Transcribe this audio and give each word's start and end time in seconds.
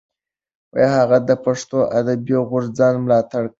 هغه 0.95 1.17
د 1.29 1.31
پښتو 1.45 1.77
ادبي 1.99 2.35
غورځنګ 2.49 2.93
ملاتړ 3.05 3.41
کړی. 3.45 3.49